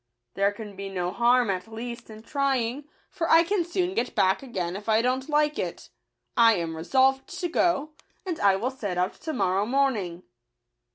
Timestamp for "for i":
3.11-3.43